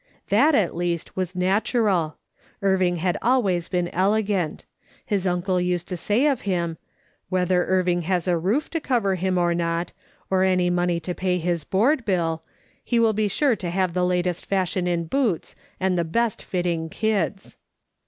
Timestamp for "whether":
7.29-7.67